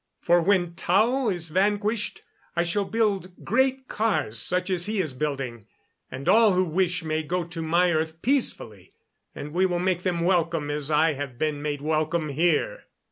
[0.19, 2.23] For when Tao is vanquished
[2.55, 5.67] I shall build great cars such as he is building,
[6.09, 8.93] and all who wish may go to my earth peacefully,
[9.35, 12.85] and we will make them welcome as I have been made welcome here."